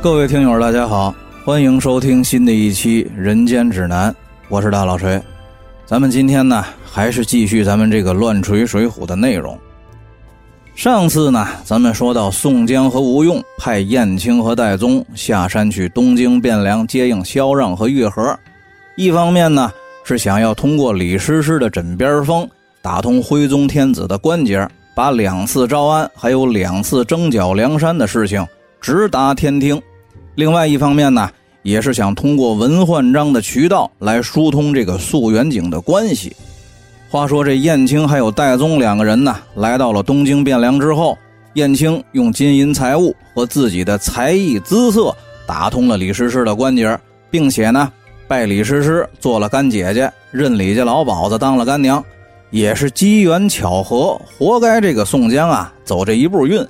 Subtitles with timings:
[0.00, 1.12] 各位听友，大家好，
[1.44, 4.12] 欢迎收听新的一期《人间指南》，
[4.48, 5.20] 我是大老锤。
[5.84, 9.58] 咱们今天呢，还是继续咱们这个乱锤水浒的内容。
[10.76, 18.38] 上次呢，咱们说到宋江和吴用派燕青和戴宗下山去东京汴梁接应萧让和月和，
[18.96, 19.68] 一方面呢
[20.04, 22.48] 是想要通过李师师的枕边风
[22.80, 28.46] 打通徽宗天子的关节，把两次招安还有两次征剿梁山的事情
[28.80, 29.76] 直达天听；
[30.38, 31.28] 另外一方面呢，
[31.64, 36.32] 也是想通过文焕章的渠道来疏通这个肃远景的关系。
[37.10, 41.18] 话说这燕青还有戴宗两个人呢，来到了东京汴梁之后，
[41.54, 45.12] 燕青用金银财物和自己的才艺姿色
[45.44, 46.96] 打通了李师师的关节，
[47.32, 47.90] 并且呢，
[48.28, 52.00] 拜李师师做了干姐姐，认李家老鸨子当了干娘，
[52.52, 56.64] 也是机缘巧合，活该这个宋江啊走这一步运。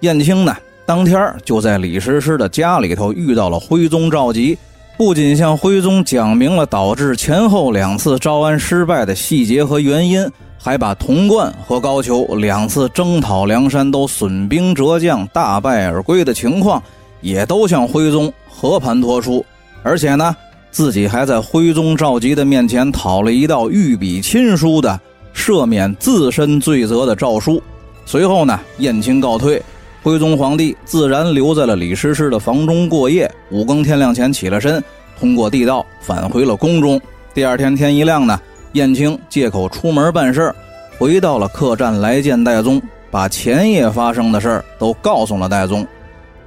[0.00, 4.56] 燕青呢，当天就在李师师的家里头遇到了徽宗赵佶。
[4.98, 10.24] 不仅向徽宗讲明了导致前后两次招安失败的细节和原因，
[10.58, 16.80] 还把童贯和高俅两次征讨梁山都损兵折将、大败而归的情况，
[17.20, 19.44] 也都向徽宗和盘托出。
[19.82, 20.36] 而且呢，
[20.70, 25.00] 自己还在徽宗赵佶的面前讨了一道御笔亲书的
[25.34, 27.60] 赦免自身罪责的诏书。
[28.04, 29.60] 随后呢，燕青告退。
[30.02, 33.30] 徽宗皇帝自然留在了李师师的房中过夜。
[33.50, 34.82] 五更天亮前起了身，
[35.18, 37.00] 通过地道返回了宫中。
[37.32, 38.38] 第二天天一亮呢，
[38.72, 40.52] 燕青借口出门办事
[40.98, 45.86] 回到了客栈来见戴宗，把前夜发生的事儿都告诉了戴宗。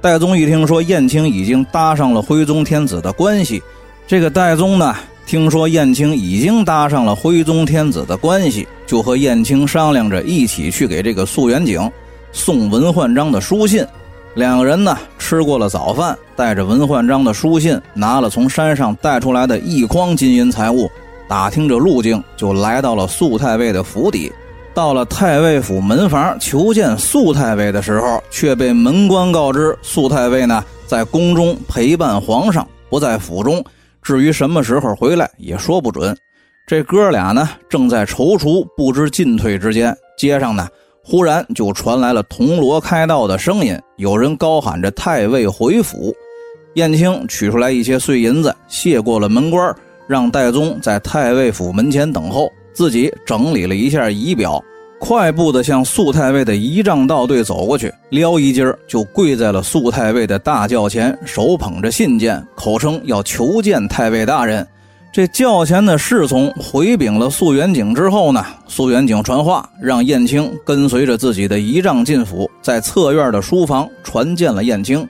[0.02, 3.62] 戴宗一听说燕青已经搭上了徽宗天子的关系，
[4.06, 4.94] 这个戴宗呢，
[5.26, 11.90] 听说燕青已经搭上了徽宗天子的关系，就和燕青商量着一起去给这个素远景。
[12.36, 13.84] 送文焕章的书信，
[14.34, 20.86] 两个人呢吃过了早饭，带着文焕章的书信，拿了从山上带出来的一筐金银财物，
[21.26, 24.30] 打听着路径，就来到了肃太尉的府邸。
[24.74, 33.64] 到了太尉府门房求见肃太尉的时候，却被门官告知，肃太尉呢在宫中陪伴皇上，不在府中。
[34.02, 36.14] 至于什么时候回来，也说不准。
[36.66, 40.68] 这哥俩呢正在踌躇不知进退之间，街上呢。
[41.08, 46.12] 忽然就传来了铜锣开道的声音，有人高喊着“太尉回府”。
[46.74, 49.72] 燕青取出来一些碎银子，谢过了门官，
[50.08, 54.60] 让戴宗在太尉府门前等候，自己整理了一下仪表，
[54.98, 64.66] 快步的向肃太尉的仪仗道队走过去，撩一襟就跪在了肃太尉的大轿前，手捧着信件，口称要求见太尉大人。
[65.16, 75.08] 这轿前的侍从回禀了肃远景之后呢，肃远景传话，让燕青跟随着自己的仪仗进府，在侧院的书房传见了燕青。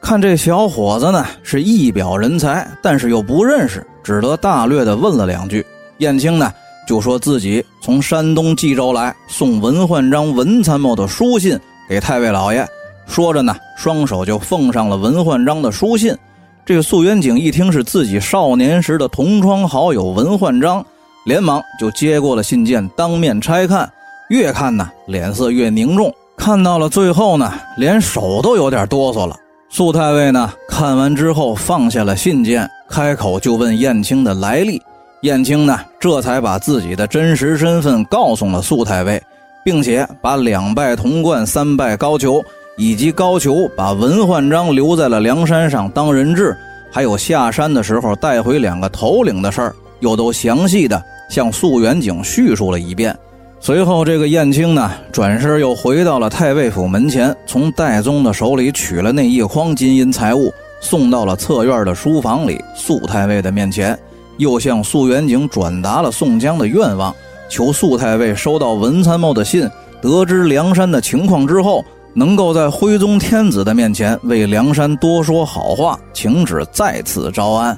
[0.00, 5.62] 看这小伙子呢是一表人才，但是又不认识，只得大略的问了两句。
[5.98, 6.50] 燕青呢
[6.88, 11.60] 就说自己从山东冀州来送文焕章文参谋的书信
[11.90, 12.66] 给太尉老爷，
[13.04, 16.16] 说着呢，双手就奉上了文焕章的书信。
[16.64, 20.84] 这个肃远景一听是自己少年时的同窗好友文焕章，
[21.26, 23.90] 连忙就接过了信件，当面拆看。
[24.28, 26.14] 越看呢，脸色越凝重。
[26.36, 29.36] 看到了最后呢，连手都有点哆嗦了。
[29.70, 34.80] 素太尉呢，看完之后放下了信件，开口就问燕青的来历。
[35.22, 39.20] 燕青呢，这才把自己的真实身份告诉了素太尉，
[39.64, 42.40] 并且把两拜童贯，三拜高俅。
[42.76, 46.56] 以及高俅把文焕章留在了梁山上当人质，
[46.90, 53.16] 还有下山的时候带回两个头领的事儿，又都详细的向肃远景叙述了一遍。
[53.60, 62.58] 随后，这个燕青呢，转身又回到了太尉府门前，从戴宗的手里取了那一筐金银财物，送到了侧院的书房里。
[62.74, 63.96] 肃太尉的面前，
[64.38, 67.14] 又向肃远景转达了宋江的愿望，
[67.48, 69.70] 求肃太尉收到文参谋的信，
[70.00, 71.84] 得知梁山的情况之后。
[72.14, 77.76] 能够在徽宗天子的面前为梁山多说好话，请旨再次招安。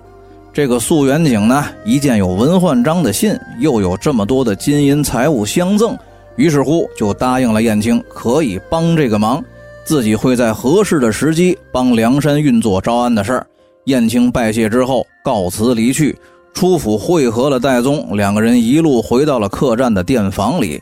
[0.53, 5.97] 这个素元景呢，一见有文焕章的信，又有这么多的金银财物相赠，
[6.37, 9.43] 于是乎就答应了燕青可以帮这个忙，
[9.85, 13.47] 自己会在合适的时机帮梁山运作招安的事儿。
[13.87, 16.17] 燕青拜谢之后，告辞离去，
[16.53, 20.81] 出府会合了戴宗，两个人一路回到了客栈的店房里，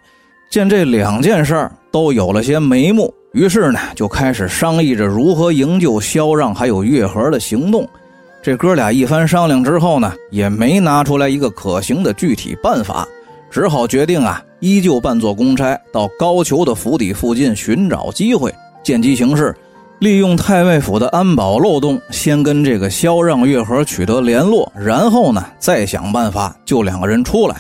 [0.51, 3.13] 见这两件事儿都有了些眉目。
[3.33, 7.89] 于是呢，就开始商议着如何营救萧让还有月和的行动。
[8.43, 13.09] 这哥俩一番商量之后呢，也没拿出来一个可行的具体办法，
[13.51, 18.53] 只好决定啊，依旧扮作公差，到高俅的府邸附近寻找机会。
[18.83, 19.57] 见机行事，
[19.99, 27.57] 利用太尉府的安保漏洞，先跟这个萧让月和取得联络，然后呢，再想办法救两个人出来。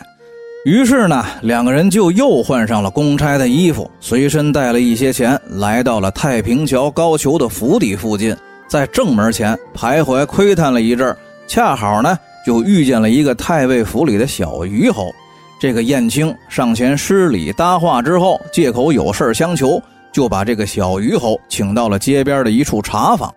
[0.64, 8.36] 于是呢，两个人就又换上了公差的衣服，随身带了一些钱，来到了太平桥高俅的府邸附近，
[8.68, 11.16] 在正门前徘徊窥探了一阵，
[11.48, 12.16] 恰好呢，
[12.46, 15.10] 就遇见了一个太尉府里的小虞侯。
[15.60, 19.82] 这个燕青上前施礼搭话之后，借口有事相求。
[20.12, 23.32] 就把这个小虞侯请到了街边的一处茶坊。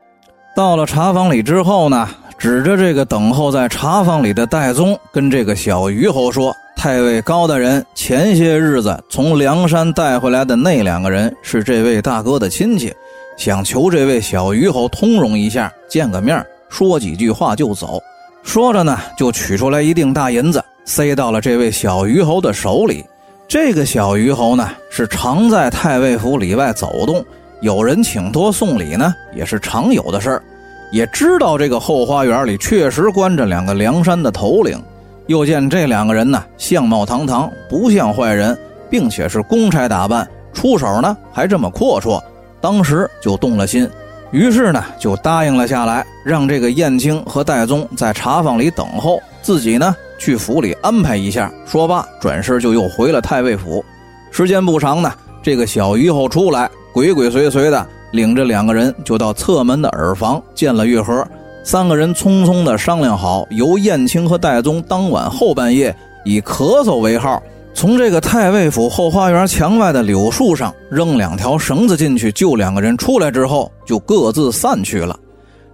[0.53, 6.53] 到了茶坊里之后呢，指着这个等候在茶坊里的戴宗，跟这个小虞侯说
[6.85, 12.93] ：“太尉高大人前些日子从梁山带回来的那两个人是这位大哥的亲戚，
[13.35, 17.99] 想求这位小虞侯通融一下，见个面，说几句话就走。”
[18.45, 23.03] 说着呢，就取出来一锭大银子，塞到了这位小虞侯的手里。
[23.47, 27.25] 这个小虞侯呢，是常在太尉府里外走动，
[27.61, 30.43] 有人请托送礼呢，也是常有的事儿。
[30.91, 34.79] 也知道这个后花园里确实关着两个梁山的头领，
[35.27, 38.57] 又见这两个人呢，相貌堂堂，不像坏人，
[38.89, 42.21] 并且是公差打扮，出手呢还这么阔绰，
[42.61, 43.89] 当时就动了心，
[44.31, 49.95] 于是呢就答应了下来，让这个燕青和戴宗在茶坊里等候，自己呢。
[50.17, 51.51] 去府里安排一下。
[51.65, 53.83] 说罢，转身就又回了太尉府。
[54.31, 55.11] 时间不长呢，
[55.43, 61.27] 这个小虞侯出来，鬼鬼祟祟的领着两个人就到侧门的耳房见了月和。
[61.65, 67.41] 三个人匆匆的商量好，由燕青和戴宗当晚后半夜以咳嗽为号，
[67.73, 75.17] 从这个太尉府后花园墙外的柳树上扔两条绳子进去救两个人出来之后，就各自散去了。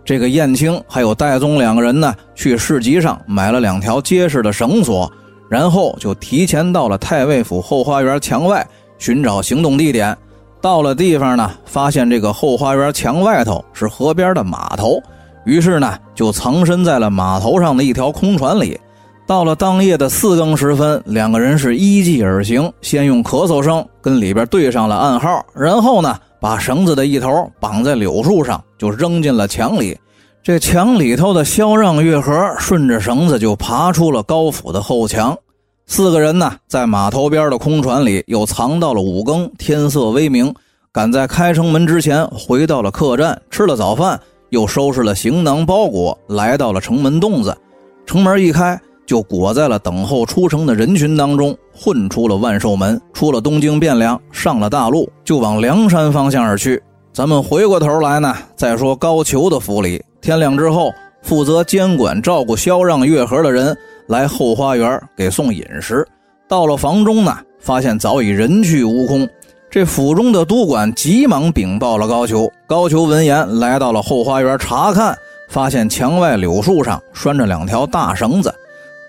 [0.06, 5.12] 这个燕青还有戴宗两个人呢，去市集上买了两条结实的绳索，
[5.50, 8.66] 然后就提前到了太尉府后花园墙外
[8.98, 10.18] 寻找行动地点。
[10.62, 15.02] 到了地方呢，发现这个后花园墙外头是河边的码头，
[15.46, 18.80] 于是呢就藏身在了码头上的一条空船里。
[19.28, 26.18] 到了当夜的四更时分，两个人是依计而行，先用咳嗽声跟里边对上了暗号，然后呢。
[26.42, 29.96] 把绳子的一头绑在柳树上，就扔进了墙里。
[30.42, 35.38] 这墙里头的萧让、月和顺着绳子就爬出了高府的后墙。
[35.86, 39.48] 四个人呢，在码头边的空船里又藏到了五更。
[39.60, 40.52] 天色微明，
[40.92, 44.20] 赶在开城门之前回到了客栈，吃了早饭，
[44.52, 47.58] 又收拾了行囊包裹，来到了城门洞子。
[48.06, 48.80] 城门一开。
[49.04, 56.82] 就裹在了等候出城的人群当中，混出了万寿门，出了东京汴梁，上了大路，就往梁山方向而去。
[57.12, 60.94] 咱们回过头来呢，再说高俅的府里，天亮之后，
[61.24, 63.76] 负责监管照顾萧让月和的人
[64.08, 66.08] 来后花园给送饮食。
[66.48, 69.28] 到了房中呢，发现早已人去屋空。
[69.72, 72.52] 这府中的督管急忙禀报了高俅。
[72.68, 78.54] 高俅闻言来到了后花园查看，发现墙外柳树上拴着两条大绳子。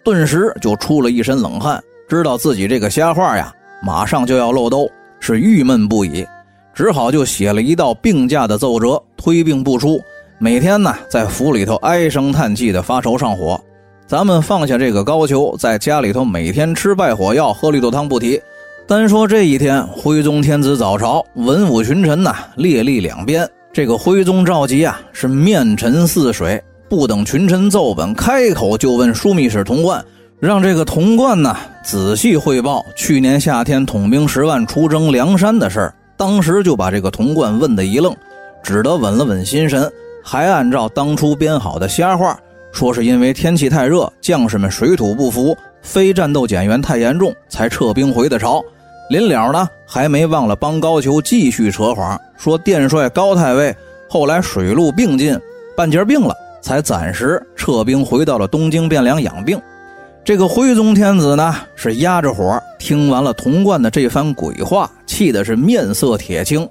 [0.05, 4.89] 顿时就出了一身冷汗，知道自己这个瞎话呀，马上就要漏兜，
[5.19, 6.25] 是郁闷不已，
[6.73, 10.01] 只好就写了一道病假的奏折，推病不出，
[10.39, 13.61] 每天呢在府里头唉声叹气的发愁上火。
[14.07, 18.41] 咱们放下这个高俅，在家里头每天吃败火药，喝绿豆汤不提，
[18.87, 26.63] 单说这一天，徽宗天子早朝，文武群臣呐列立两边，这个徽宗赵佶啊是面沉似水。
[26.89, 30.05] 不等群臣奏本，开口就问枢密使童贯，
[30.39, 35.95] 让这个童贯呢仔细汇报去年夏天统兵十万出征梁山的事儿。
[36.17, 38.15] 当时就把这个童贯问得一愣，
[38.63, 39.91] 只得稳了稳心神，
[40.23, 42.39] 还按照当初编好的瞎话，
[42.73, 48.63] 说是因为天气太热，将士们水土不服，非战斗减员太严重，才撤兵回的朝。
[49.11, 53.77] 临了呢，还没忘了帮高俅继续扯谎，说殿帅高太尉
[54.09, 55.39] 后来水陆并进，
[55.77, 56.35] 半截病了。
[56.63, 59.61] 才暂时撤兵回到了东京汴梁养病。
[60.25, 66.67] 这个徽宗天子呢，是压着火听完了童贯的这番鬼话，气的是面色铁青，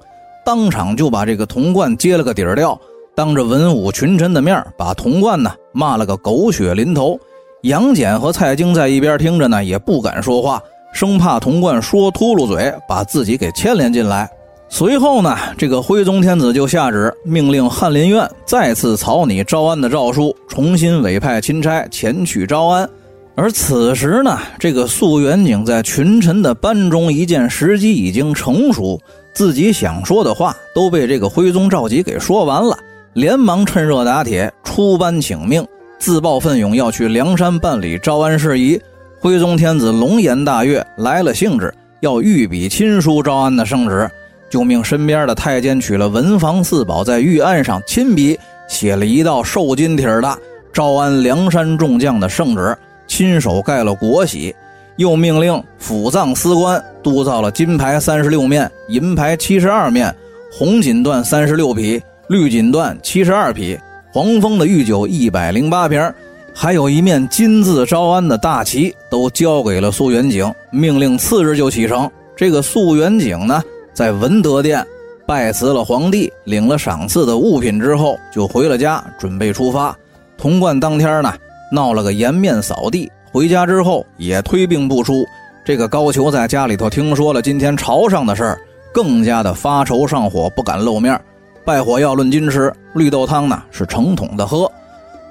[0.45, 2.79] 当场就把这个童贯揭了个底儿掉，
[3.13, 7.19] 当着文武群臣的面把童贯呢骂了个狗血淋头。
[7.63, 10.59] 杨戬和蔡京在一边听着呢，也不敢说话，
[10.93, 14.27] 生怕童贯说秃噜嘴，把自己给牵连进来。
[14.67, 22.89] 随后呢，这个徽宗天子就下旨，命令翰林院再次草拟招安的诏书，重新委派钦差前去招安。
[23.35, 28.99] 而此时呢，这个肃元景在群臣的班中一见时机已经成熟，
[29.35, 32.75] 自己想说的话都被这个徽宗赵佶给说完了，
[33.13, 35.65] 连忙趁热打铁出班请命，
[36.01, 38.81] 自报奋勇要去梁山办理招安事宜。
[39.19, 44.09] 徽宗天子龙颜大悦，来了兴致，要御笔亲书招安的圣旨。
[44.49, 50.37] 就命身边的太监取了文房四宝，在御案上亲笔写了一道瘦金体的
[50.73, 54.55] 招安梁山众将的圣旨，亲手盖了国玺，
[54.95, 60.13] 又命令府藏司官督造了金牌三十六面、银牌七十二面、
[60.51, 63.77] 红锦缎三十六匹、绿锦缎七十二匹、
[64.13, 66.13] 黄蜂的御酒一百零八瓶，
[66.53, 72.11] 还有一面金字招安的大旗，都交给了素元景，命令次日就启程。
[72.35, 73.63] 这个素元景呢？
[73.93, 74.85] 在文德殿
[75.25, 79.95] 拜辞了皇帝，领了赏赐的物品之后，就回了家，准备出发。
[80.37, 81.33] 童贯当天呢，
[81.71, 85.25] 闹了个颜面扫地，回家之后也推病不出。
[85.63, 88.59] 这个高俅在家里头听说了今天朝上的事儿，
[88.91, 91.17] 更加的发愁上火，不敢露面。
[91.65, 94.71] 败火要论斤吃，绿豆汤呢是成桶的喝。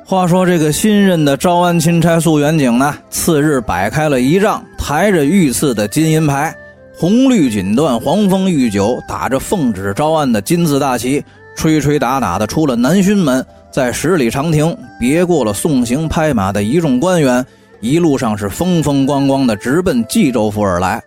[0.05, 6.55] 话说这个新任的招安钦差肃元景呢，次日摆开了仪仗，抬着御赐的金银牌。
[6.97, 11.25] 红绿锦缎，黄蜂御酒，打着奉旨招安的金字大旗，
[11.57, 17.45] 吹吹打打的出了南巡门，在十里长亭别过了送行拍马的一众官员，
[17.81, 21.03] 一路上是风风光光的直奔冀州府而来。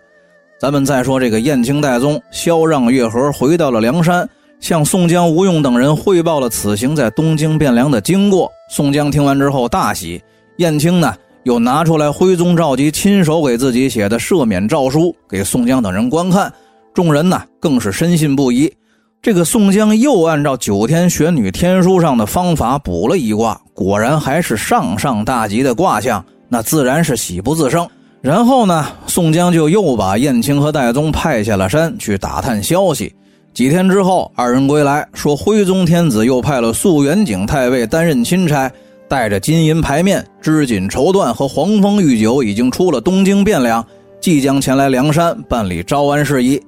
[0.58, 4.26] 咱们再说这个燕青代宗萧让月和回到了梁山，
[4.60, 8.50] 向宋江、吴用等人汇报了此行在东京汴梁的经过。
[8.70, 10.22] 宋江听完之后大喜，
[10.56, 11.14] 燕青呢？
[11.42, 16.50] 又拿出来徽宗赵佶亲手给自己写的赦免诏书，给宋江等人观看。
[16.94, 18.72] 众人呢更是深信不疑。
[19.20, 27.86] 这个宋江又按照九天玄女天书上的方法卜了一卦，果然还是上上大吉的卦象，那自然是喜不自胜。
[28.22, 33.14] 然后呢，宋江就又把燕青和戴宗派下了山去打探消息。
[33.54, 38.68] 几天之后，二人归来，说徽宗天子又派了肃元景太尉担任钦差。
[39.06, 43.86] 带着金银牌面、织锦绸缎和黄蜂御酒，已经出了东京汴梁，
[44.18, 46.60] 即将前来梁山办理招安事宜。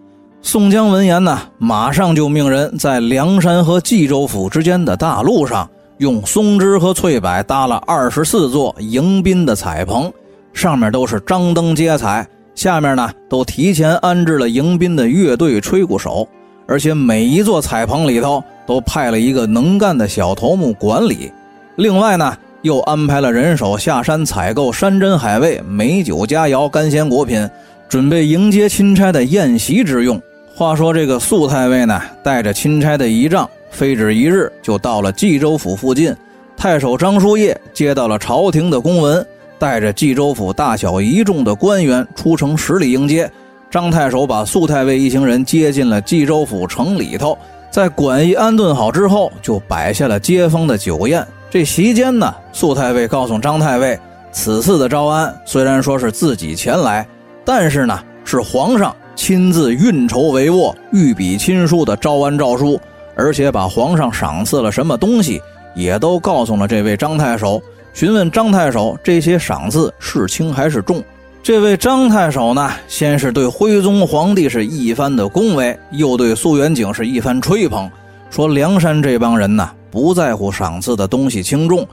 [0.43, 10.13] 宋江闻言呢，马上就命人在梁山和冀州府之间的大路上，用松枝和翠柏搭了二十四座迎宾的彩棚，
[10.53, 12.25] 上面都是张灯结彩，
[12.55, 16.29] 下面呢都提前安置了迎宾的乐队、吹鼓手，
[16.67, 21.33] 而且每一座彩棚里头都派了一个能干的小头目管理。
[21.77, 27.49] 另外呢，又安排了人手下山采购山珍海味、美酒佳肴、干鲜果品，
[27.89, 30.21] 准备迎接钦差的宴席之用。
[30.55, 36.15] 话说这个素太尉呢，带着钦差的仪仗，飞止一日就到了冀州府附近。
[36.57, 39.25] 太守张叔夜接到了朝廷的公文，
[39.59, 43.31] 带着冀州府大小一众的官员出城十里迎接。
[43.71, 47.37] 张太守把肃太尉一行人接进了冀州府城里头，
[47.71, 51.27] 在馆驿安顿好之后，就摆下了接风的酒宴。
[51.51, 53.99] 这席间呢，肃太尉告诉张太尉，
[54.31, 57.07] 此次的招安虽然说是自己前来，
[57.45, 62.81] 但是呢，是皇上亲自运筹帷幄、御笔亲书的招安诏书，
[63.15, 65.43] 而且把皇上赏赐了什么东西，
[65.75, 67.61] 也都告诉了这位张太守。
[67.93, 71.03] 询问张太守这些赏赐是轻还是重？
[71.47, 77.89] 这位张太守呢，先是对徽宗皇帝是一番的恭维，又对苏元景是一番吹捧，
[78.31, 79.71] 说梁山这帮人呢。
[79.89, 81.87] 不在乎赏赐的东西轻重，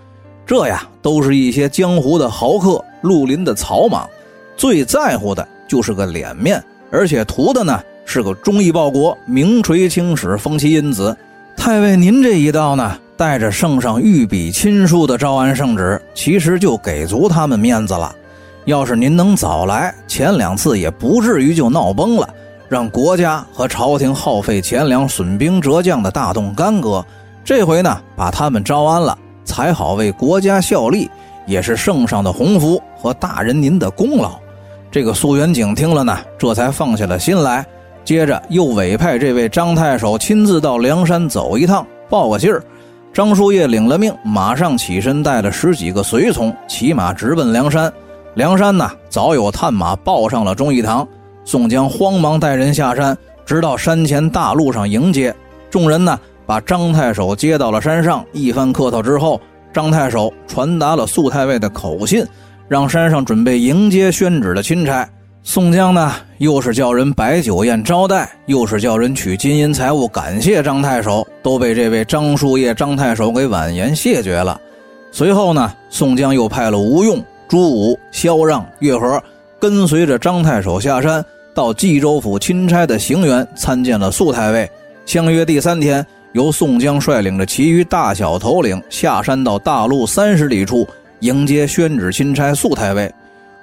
[0.44, 4.10] 这呀都是一些江湖的豪客、绿林的草莽，
[4.58, 11.16] 最在乎的就是个脸面，而且图的呢是个忠义报国、名垂青史、封其因子。
[11.56, 18.16] 太尉您这一道呢，带着圣上御笔亲书的招安圣旨，其实就给足他们面子了。
[18.65, 22.27] 要是您能早来，前两次也不至于就闹崩了，
[22.70, 27.05] 让国家和朝廷耗费钱粮、损兵折将的大动干戈。
[27.43, 31.12] 这回呢，把他们招安了，才好为国家效力，
[31.46, 34.39] 也是圣上的鸿福和大人您的功劳。
[34.89, 37.65] 这个苏元景听了呢，这才放下了心来。
[38.05, 42.63] 接着又委派这位张太守亲自到梁山走一趟，报个信儿。
[43.13, 47.91] 张叔夜领了命，马上起身，带了十几个随从，骑马直奔梁山。
[48.36, 51.08] 梁山呢，早有探马报上了忠义堂。
[51.46, 55.34] 宋江慌忙带人下山，直到山前大路上迎接
[55.70, 56.20] 众人呢。
[56.46, 59.40] 把张太守接到了山上，一番客套之后，
[59.72, 62.25] 张太守传达了肃太尉的口信，
[62.68, 65.08] 让山上准备迎接宣旨的钦差。
[65.42, 74.60] 宋江呢，又是叫人摆酒宴招待，又是叫人取金银财物感谢张太守，都被这位张树叶张太守给婉言谢绝了。
[75.13, 79.22] 随后呢，宋江又派了吴用、朱武、萧让、岳和，
[79.60, 81.24] 跟随着张太守下山，
[81.54, 84.70] 到冀州府钦差的行辕参见了肃太尉。
[85.06, 86.06] 相约第三天。
[86.34, 90.88] 由宋江率领着其余大小头领下山到大路三十里处
[91.20, 93.14] 迎接宣旨钦差肃太尉。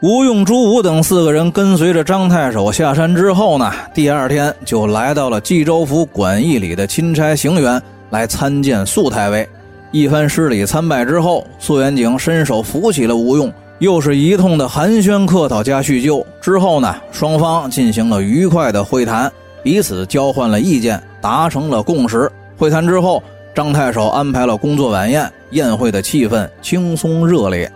[0.02, 9.48] 吴用、朱武等四个人跟随着张太守下山之后呢，第二天就来到了冀州府馆驿里的钦差行辕来参见肃太尉。
[9.90, 16.24] 一番施礼参拜之后，素元景伸手扶起了吴用，又是一通的寒暄客套加叙旧。
[16.38, 19.32] 之后呢，双方进行了愉快的会谈，
[19.62, 22.30] 彼此交换了意见，达成了共识。
[22.58, 23.22] 会谈之后，
[23.54, 27.72] 张太守安排了工作晚宴，宴会的气氛轻松热烈。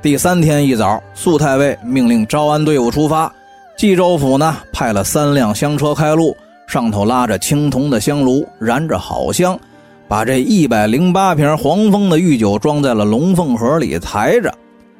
[0.00, 3.30] 第三天一早，肃太尉命令招安队伍出发。
[3.76, 6.34] 冀州府呢，派了三辆香车开路，
[6.66, 9.58] 上头拉着青铜的香炉，燃着好香，
[10.08, 14.50] 把这一百零八瓶黄蜂的御酒装在了龙凤盒里抬着。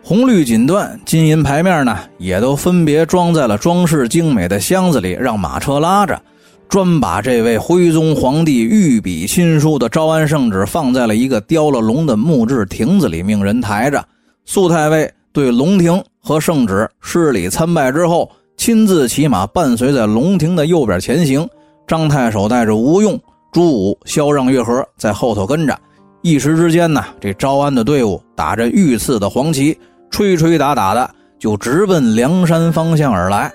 [0.05, 6.21] 红绿锦缎、金银牌面呢，也都分别装在了装饰精美的箱子里，让马车拉着。
[6.69, 14.05] 专把这位徽宗皇帝御笔亲书的招安圣旨放在了一个雕了龙的木质亭子里，命人抬着。
[14.45, 21.49] 肃太尉对龙庭和圣旨施礼参拜之后，亲自骑马伴随在龙庭的右边前行。
[21.87, 23.21] 张太守带着吴用、
[23.53, 25.79] 朱武、萧让、月和在后头跟着。
[26.23, 29.77] 一时之间呢，这招安的队伍打着御赐的黄旗，
[30.13, 33.51] 吹吹打打的，就直奔梁山方向而来。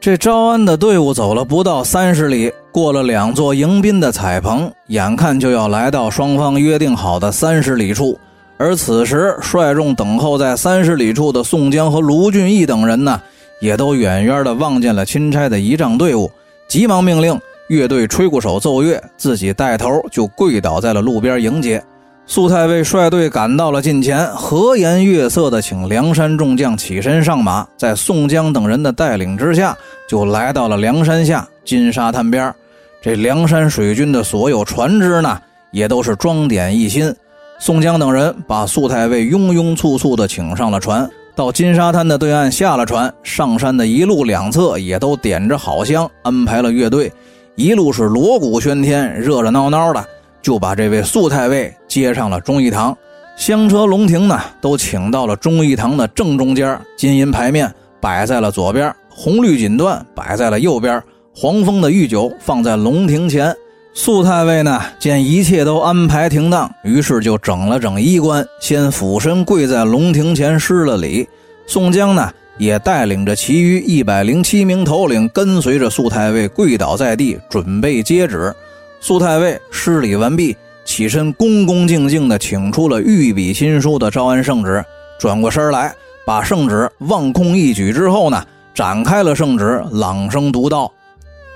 [0.00, 8.18] 这招安的队伍走了不到三十里，过了两座迎宾的彩棚，眼看就要来到双方约定好的三十里处。
[8.56, 13.20] 而此时，率众等候在三十里处的宋江和卢俊义等人呢，
[13.60, 16.30] 也都远远的望见了钦差的仪仗队伍，
[16.66, 21.84] 急忙命令乐队吹鼓手奏乐，自己带头就跪倒在了路边迎接。
[22.30, 29.74] 苏太尉率队赶到了近前，和颜悦色的请梁山众将起身上马，在宋江等人的带领之下，
[30.06, 32.54] 就来到了梁山下金沙滩边。
[33.00, 37.12] 这梁山水军的所有船只呢，也都是装点一新。
[37.58, 43.10] 宋江等人把肃太尉庸庸簇簇地请上了船，到金沙滩的对岸下了船。
[43.22, 47.10] 上山的一路两侧也都点着好香，安排了乐队，
[47.54, 50.04] 一路是锣鼓喧天，热热闹闹的，
[50.42, 52.96] 就把这位肃太尉接上了忠义堂。
[53.36, 61.00] 香车龙庭呢，都请到了忠义堂的正中间，金银牌面摆在了左边，红绿锦缎摆在了右边，
[61.34, 63.54] 黄蜂的御酒放在龙庭前。
[63.94, 71.28] 肃太尉呢，见一切都安排停当，于是就整了整衣冠，先俯身跪在龙庭前施了礼。
[71.66, 78.52] 宋江呢，也带领着其余一百零七名头领，跟随着肃太尉跪倒在地，准备接旨。
[79.00, 84.84] 肃太尉施礼完毕，起身恭恭敬敬地请出了御笔亲书的招安圣旨，
[85.18, 85.94] 转过身来，
[86.26, 90.92] 把圣旨望空一举之后呢，展开了圣旨，朗声读道：“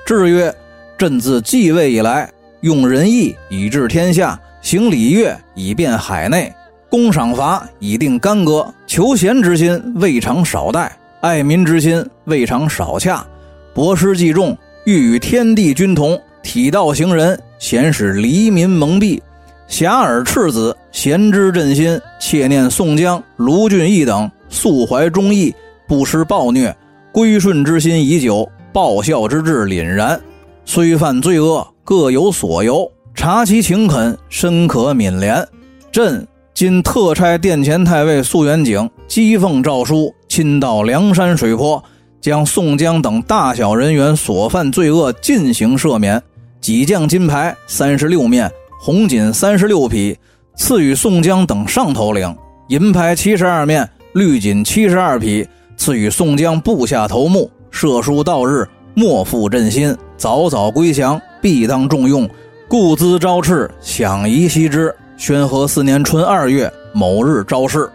[0.06, 0.54] 制曰。”
[0.98, 6.52] 朕自继位以来，用仁义以治天下，行礼乐以便海内，
[6.88, 13.26] 公赏罚以定干戈，求贤之心未尝少待，爱民之心未尝少洽，
[13.74, 19.20] 博施济众，欲与天地君同，体道行人，咸使黎民蒙蔽，
[19.68, 25.54] 遐迩赤子，贤之振心，切念宋江、卢俊义等素怀忠义，
[25.88, 26.74] 不施暴虐，
[27.12, 30.20] 归顺之心已久，报效之志凛然。
[30.64, 35.44] 虽犯罪恶，各有所由，察其情恳，深可悯怜。
[35.90, 41.82] 朕今特差殿前太尉肃元景讥奉诏书，亲到梁山水泊，
[42.20, 46.22] 将宋江等大小人员所犯罪恶进行赦免。
[46.62, 48.48] 几将金牌三十六面，
[48.80, 50.16] 红锦三十六匹，
[50.54, 52.32] 赐予宋江等上头领；
[52.68, 55.44] 银牌七十二面，绿锦七十二匹，
[55.76, 57.50] 赐予宋江部下头目。
[57.72, 58.64] 射书到日。
[58.94, 62.28] 莫负朕心，早早归降，必当重用。
[62.68, 64.94] 故兹招敕，享宜悉之。
[65.16, 67.90] 宣和四年春二月某日招式。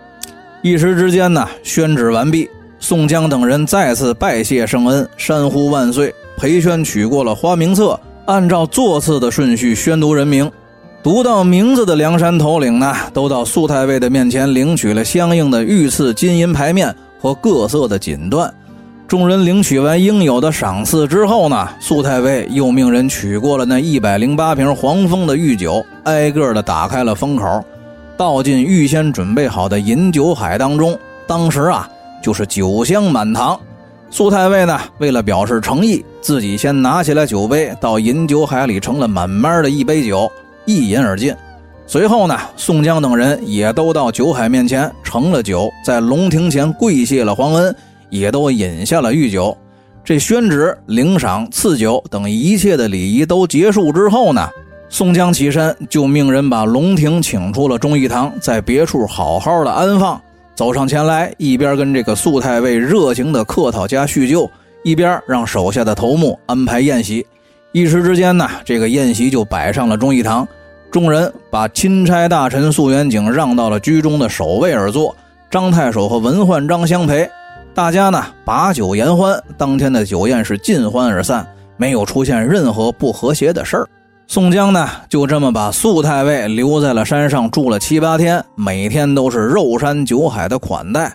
[0.61, 2.49] 一时之间呢，宣旨完毕。
[2.79, 6.13] 宋江等人再次拜谢圣恩，山呼万岁。
[6.35, 10.51] 裴宣取过了花名册，按照座次的顺序宣读人名。
[11.01, 18.51] 读到名字的梁山头领呢，都到肃太尉的面前领取了相应的御赐金银牌面和各色的锦缎。
[19.07, 27.63] 众人领取完应有的赏赐之后呢，肃太尉又命人取过了那一百零八瓶黄蜂的御酒，挨个的打开了封口，
[28.17, 30.99] 倒进预先准备好的饮酒海当中。
[31.25, 31.87] 当时啊，
[32.21, 33.57] 就是酒香满堂。
[34.09, 40.31] 肃太尉呢，为了表示诚意，自己先拿起来酒杯，到饮酒海里盛了满满的一杯酒，
[40.65, 41.35] 一饮而尽。
[41.85, 47.75] 随后呢，宋江等人也都到酒海面前盛了酒，在龙庭前跪谢了皇恩。
[48.09, 49.57] 也都饮下了御酒，
[50.01, 54.47] 这宣旨、领赏、赐酒等一切的礼仪都结束之后呢，
[54.87, 60.21] 宋江起身就命人把龙庭请出了忠义堂，在别处好好的安放。
[60.55, 64.49] 走上前来，一边跟这个肃太尉热情的客套加叙旧，
[64.87, 67.25] 一边让手下的头目安排宴席。
[67.73, 70.47] 一时之间呢，这个宴席就摆上了忠义堂。
[70.89, 75.13] 众人把钦差大臣肃元景让到了居中的首位而坐，
[75.51, 77.29] 张太守和文焕章相陪。
[77.73, 81.45] 大家呢把酒言欢，当天的酒宴是尽欢而散，
[81.75, 83.89] 没有出现任何不和谐的事儿。
[84.25, 91.13] 宋江呢就这么把肃太尉留在了山上住了七八天，每天都是肉山酒海的款待。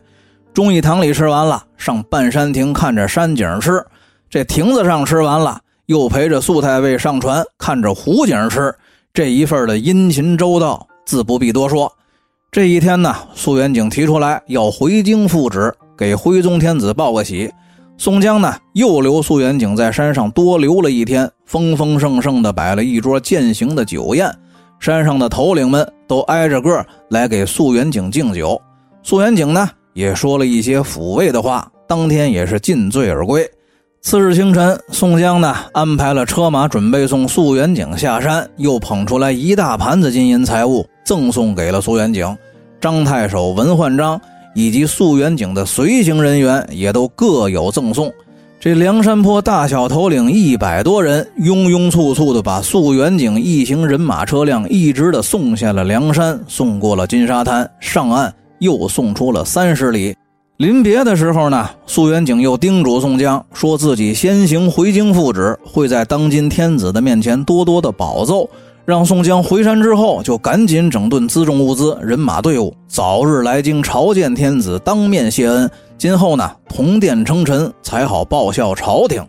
[0.55, 3.83] 忠义堂里吃完了，上半山亭看着山景吃。
[4.29, 8.75] 这亭子上吃完了，又陪着肃太尉上船看着湖景吃。
[9.15, 11.91] 这一份的殷勤周到，自不必多说。
[12.51, 15.73] 这一天呢，苏元景提出来要回京复旨。
[15.97, 17.51] 给徽宗天子报个喜，
[17.97, 24.31] 宋江呢又留苏元景在山上多留了一天，丰丰盛盛的摆了一桌饯行的酒宴，
[24.81, 28.61] 山上的头领们都挨着个来给苏元景敬酒。
[29.03, 33.49] 苏元景呢也说了一些抚慰的话，当天也是尽醉而归。
[34.01, 42.37] 次日清晨，宋江呢安排了车马准备送苏元景下山，又捧出来一大盘子金银财物赠送给了苏元景。
[42.81, 44.21] 张太守文焕章。
[44.55, 48.13] 以及肃元景的随行人员也都各有赠送。
[48.61, 58.31] 这梁山坡大小头领一百多人，拥拥簇簇的把肃元景一行人马车辆一直的送下了梁山，送过了金沙滩，上岸
[58.63, 60.17] 又送出了三十里。
[60.59, 68.49] 临别的时候呢，肃元景又叮嘱宋江，说自己先行回京复旨，会在当今天子的面前多多的保奏。
[68.85, 75.69] 让宋江回山之后，就赶紧整顿辎重物资、人马队伍，早日来京朝见天子，当面谢恩。
[75.99, 79.25] 今后呢，同殿称臣，才好报效朝廷。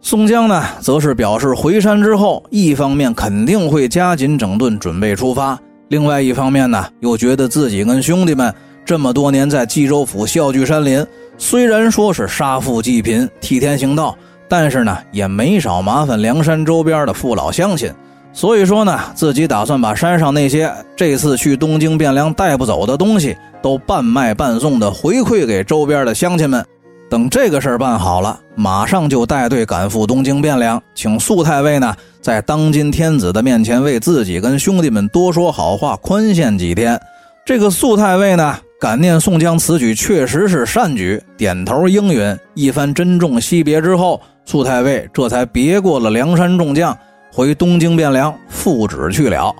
[0.00, 5.56] 宋江呢，则是表示回山之后，一方面肯定会加紧整顿，准备出发；
[5.88, 8.52] 另外一方面呢，又觉得自己跟兄弟们
[8.88, 14.16] 这么多年在冀州府笑聚山林，虽然说是杀富济贫、替天行道，
[14.48, 17.92] 但是呢，也没少麻烦梁山周边的父老乡亲。
[18.32, 26.64] 所以说呢，自己打算把山上那些这次去东京汴梁带不走的东西，都半卖半送的回馈给周边的乡亲们。
[27.10, 36.98] 等这个事儿办好了，马上就带队赶赴东京汴梁，请肃太尉呢，在当今天子的面前为自己跟兄弟们多说好话，宽限几天。
[37.44, 42.38] 这个肃太尉呢，感念宋江此举确实是善举，点头应允。
[42.54, 46.96] 一番珍重惜别之后，肃太尉这才别过了梁山众将。
[47.32, 49.52] 回东京汴梁复旨去了。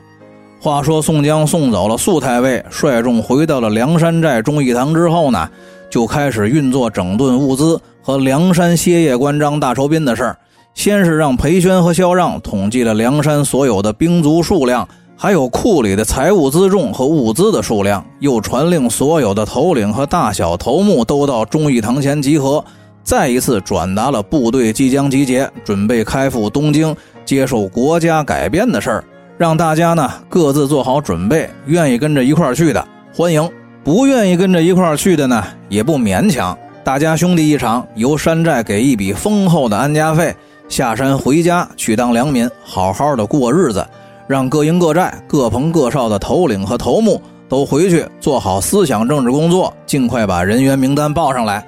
[0.61, 5.51] 话说宋江送走了肃太尉，率众回到了梁山寨忠义堂之后呢，
[5.91, 10.39] 就开始运作整顿物资和梁山歇业关张大酬宾的事儿。
[10.75, 14.89] 先是让裴宣和萧让统计了梁山所有的兵卒数量，
[15.21, 22.65] 还有库里的财物辎重和物资的数量，又传令所有的头领和大小头目都到忠义堂前集合，
[23.03, 26.95] 再一次转达了部队即将集结，准备开赴东京。
[27.25, 29.05] 接受国家改编的事儿，
[29.37, 31.51] 让大家呢各自做好准备。
[31.67, 33.43] 愿意跟着一块儿去的，欢迎；
[33.83, 36.57] 不愿意跟着一块儿去的呢，也不勉强。
[36.85, 40.33] 大家兄弟一场，由山寨给一笔丰厚的安家费，
[40.69, 43.85] 下山回家去当良民，好好的过日子。
[44.29, 51.67] 让各营各寨、各棚各哨的头领和头目都回去做好思想政治工作，尽快把人员名单报上来。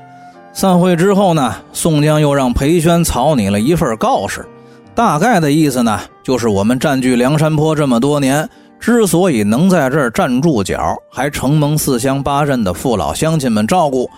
[0.52, 4.46] 散会之后呢，宋江又让裴宣草拟了一份告示。
[4.94, 8.46] 大概的意思呢，就是我们占据梁山坡这么多年，
[8.78, 14.10] 之所以能在这儿站住脚，还承蒙四乡八镇的父老乡亲们照顾。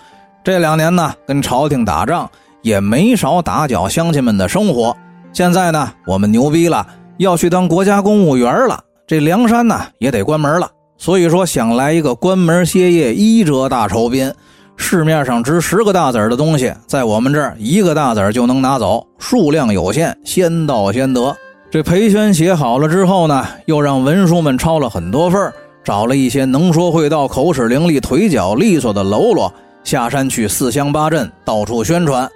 [0.43, 2.29] 这两年呢，跟朝廷打仗
[2.61, 4.93] 也没少打搅乡亲们的生活。
[5.31, 6.85] 现在呢，我们牛逼了，
[7.17, 10.69] 要去当国家公务员了，这梁山呢也得关门了。
[10.97, 14.31] 所以说，想来一个关门歇业一折大酬宾。
[14.75, 21.35] 市面上值十个大子儿的东西，在我们这儿一个大子儿就能拿走，数量有限，先到先得。
[21.69, 32.27] 这裴宣写好了之后呢，又让文书们抄了很多份找了一些能说会道、口齿伶俐、腿脚利索的喽啰下山去四乡八镇到处宣传。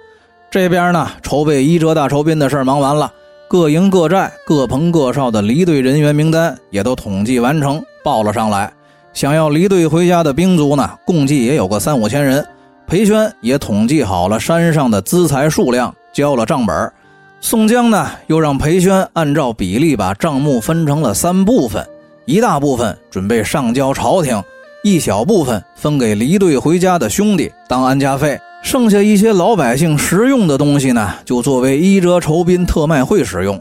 [0.50, 3.12] 这边呢，筹备一折大酬宾的事忙完了，
[3.48, 8.70] 各营各寨、各棚各哨的离队人员名单也都统计完成，报了上来。
[9.14, 12.46] 想要离队回家的兵卒呢，共计也有个三五千人。
[12.86, 16.92] 裴宣也统计好了山上的资财数量，交了账本。
[17.40, 21.86] 宋江呢，又让裴宣按照比例把账目分成了三部分：
[22.26, 24.42] 一大部分准备上交朝廷，
[24.84, 28.38] 一小部分分给离队回家的兄弟当安家费，
[28.70, 33.58] 剩下一些老百姓实用的东西呢，就作为一折酬宾特卖会使用。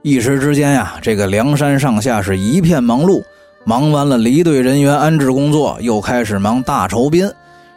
[0.00, 3.22] 一时之间呀，这个梁山上下是一片忙碌。
[3.66, 7.30] 忙完了离队人员安置工作，又开始忙大酬宾。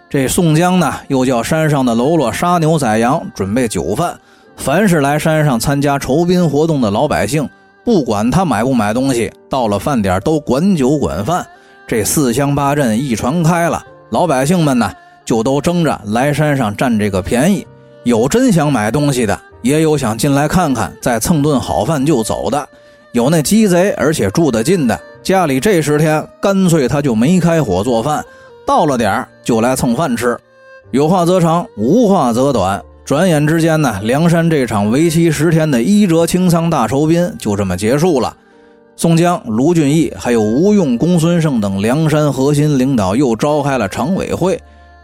[0.10, 4.18] 这宋江呢，又叫山上的喽啰杀牛宰羊，准备酒饭。
[4.56, 7.46] 凡是来山上参加酬宾活动的老百姓，
[7.84, 11.46] 不管他买不买东西，到了饭点都管酒管饭。
[11.86, 14.90] 这四乡八镇一传开了，老百姓们呢，
[15.30, 17.64] 就都争着来山上占这个便宜。
[18.04, 22.68] 有真想买东西的，也有想进来看看，再蹭顿好饭就走的。
[23.12, 28.26] 有那鸡贼，而且住得近的，家里这十天干脆他就没开火做饭。
[28.66, 30.36] 到了点儿就来蹭饭吃，
[30.90, 32.84] 有话则长，无话则短。
[33.06, 38.36] 转眼之间呢，梁山这场为期十天的一折清仓大酬宾就这么结束了。
[38.96, 44.60] 宋江、卢俊义还有吴用、公孙胜等梁山核心领导又召开了常委会，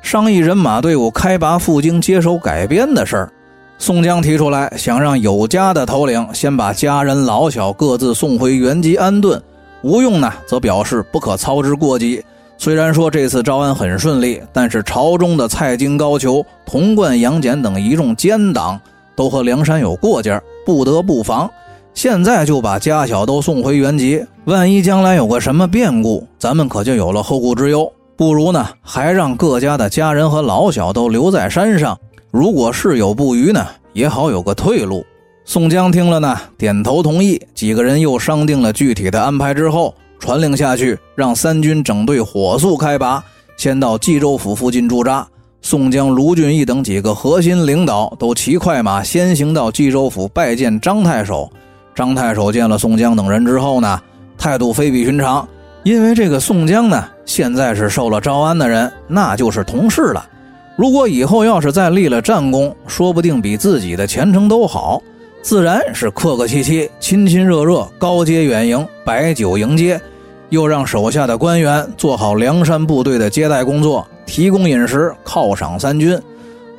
[0.06, 3.32] 商议人马队伍开拔赴京接手改编的事儿。
[3.80, 9.42] 宋江提出来，想让有家的头领先把家人老小各自送回原籍安顿。
[9.82, 12.24] 吴用呢，则表示不可操之过急。
[12.56, 18.80] 虽然说这次招安很顺利，但是朝中的蔡京、高俅、童贯、杨戬等一众奸党
[19.16, 21.50] 都和梁山有过节，不得不防。
[21.96, 27.92] 现在就把家小都送回原籍，万一将来有个什么变故，咱们可就有了后顾之忧。
[28.18, 31.98] 不如呢，还让各家的家人和老小都留在山上，
[32.32, 35.06] 如果事有不虞呢，也好有个退路。
[35.44, 37.40] 宋江听了呢，点头同意。
[37.54, 39.94] 几个人又商定了具体的安排之后。
[40.18, 43.22] 传令下去，让三军整队火速开拔，
[43.58, 45.28] 先到冀州府附近驻扎。
[45.62, 51.52] 宋江、卢俊义等几个核心领导都骑快马先行到冀州府拜见张太守。
[51.94, 54.02] 张太守见了宋江等人之后呢，
[54.38, 55.48] 态度非比寻常，
[55.86, 60.28] 因为这个宋江呢，现在是受了招安的人，那就是同事了。
[60.76, 65.00] 如果以后要是再立了战功，说不定比自己的前程都好。
[65.44, 70.02] 自然是客客气气、亲亲热热，高阶远迎，摆酒迎接，
[70.50, 76.20] 又让手下的官员做好梁山部队的接待工作，提供饮食，犒赏三军。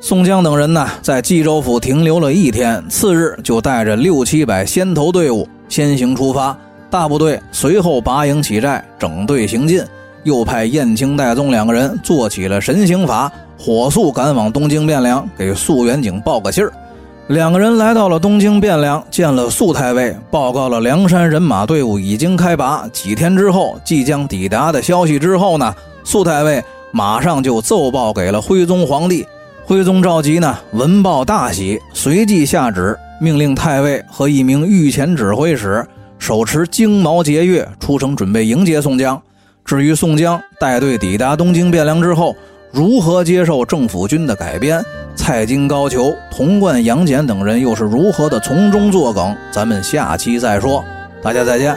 [0.01, 6.55] 宋江等人呢，在冀州府停留了一天，次日就带着六七百先头队伍先行出发，
[6.89, 9.83] 大部队随后拔营起寨，整队行进。
[10.23, 16.73] 又派燕青、戴宗两个人做起了神行法，火速赶往东京汴梁，给肃元景报个信儿。
[17.27, 25.17] 两个人来到了东京汴梁，见了肃太尉，报告了梁山人马队伍已经开拔，几天之后即将抵达的消息。
[25.17, 25.73] 之后呢，
[26.03, 29.25] 肃太尉马上就奏报给了徽宗皇帝。
[29.65, 35.85] 徽宗赵佶呢，闻报大喜，随即下旨命令太尉和一名御前指挥使
[36.19, 39.21] 手持荆矛节钺出城，准备迎接宋江。
[39.63, 42.35] 至于宋江带队抵达东京汴梁之后，
[42.71, 44.83] 如何接受政府军的改编？
[45.15, 49.35] 蔡京、高俅、童贯、杨戬等人又是如何的从中作梗？
[49.51, 50.83] 咱们下期再说。
[51.21, 51.75] 大家再见。